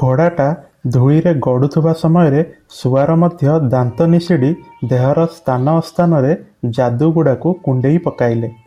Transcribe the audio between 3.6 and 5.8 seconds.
ଦାନ୍ତନିଷିଡ଼ି ଦେହର ସ୍ଥାନ